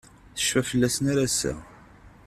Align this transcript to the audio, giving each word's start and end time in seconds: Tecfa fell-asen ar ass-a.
Tecfa 0.35 0.61
fell-asen 0.69 1.09
ar 1.11 1.19
ass-a. 1.25 1.53